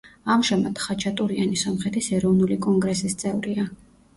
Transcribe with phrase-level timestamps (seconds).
[0.35, 3.69] ამჟამად, ხაჩატურიანი სომხეთის ეროვნული კონგრესის წევრია.